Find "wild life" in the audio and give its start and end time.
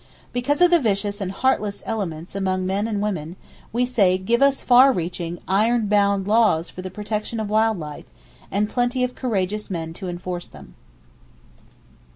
7.51-8.05